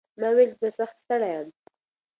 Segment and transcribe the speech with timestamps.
[0.19, 1.47] ما وویل چې زه سخت ستړی یم.